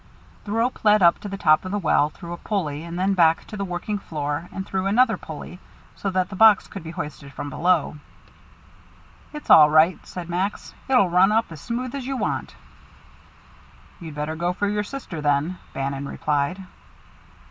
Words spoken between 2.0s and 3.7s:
through a pulley and then back to the